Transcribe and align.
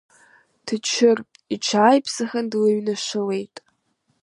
Тыҷыр 0.65 1.17
иҽааиԥсахын, 1.53 2.45
длыҩнашылеит. 2.51 3.55